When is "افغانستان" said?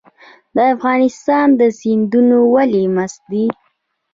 0.73-1.47